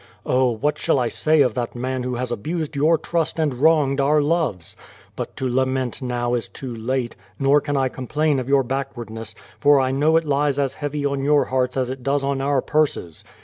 Oh, 0.25 0.49
what 0.49 0.79
shall 0.79 0.97
I 0.97 1.09
say 1.09 1.41
of 1.43 1.53
that 1.53 1.75
man 1.75 2.01
who 2.01 2.15
has 2.15 2.31
abused 2.31 2.75
your 2.75 2.97
trust 2.97 3.37
and 3.37 3.53
wronged 3.53 4.01
our 4.01 4.19
loves! 4.19 4.75
But 5.15 5.35
to 5.37 5.47
lament 5.47 6.01
now 6.01 6.33
is 6.33 6.47
too 6.47 6.75
late, 6.75 7.15
nor 7.37 7.61
can 7.61 7.77
I 7.77 7.87
complain 7.87 8.39
of 8.39 8.49
your 8.49 8.63
backward 8.63 9.11
ness, 9.11 9.35
for 9.59 9.79
I 9.79 9.91
know 9.91 10.17
it 10.17 10.25
lies 10.25 10.57
as 10.57 10.73
heavy 10.73 11.05
on 11.05 11.23
your 11.23 11.45
hearts 11.45 11.77
as 11.77 11.91
it 11.91 12.01
does 12.01 12.23
on 12.23 12.41
our 12.41 12.63
purses. 12.63 13.23